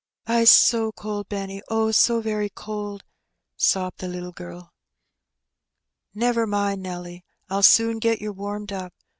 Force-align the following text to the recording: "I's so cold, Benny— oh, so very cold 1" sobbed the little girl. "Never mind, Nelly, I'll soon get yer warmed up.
"I's 0.25 0.49
so 0.49 0.91
cold, 0.91 1.29
Benny— 1.29 1.61
oh, 1.69 1.91
so 1.91 2.21
very 2.21 2.49
cold 2.49 3.03
1" 3.03 3.09
sobbed 3.69 3.99
the 3.99 4.07
little 4.07 4.31
girl. 4.31 4.73
"Never 6.15 6.47
mind, 6.47 6.81
Nelly, 6.81 7.23
I'll 7.51 7.61
soon 7.61 7.99
get 7.99 8.19
yer 8.19 8.31
warmed 8.31 8.71
up. 8.71 8.95